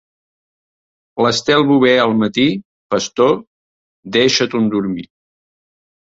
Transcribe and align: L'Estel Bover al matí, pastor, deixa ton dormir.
L'Estel 1.25 1.65
Bover 1.71 1.91
al 2.05 2.13
matí, 2.21 2.45
pastor, 2.93 3.35
deixa 4.17 4.49
ton 4.55 4.71
dormir. 4.77 5.05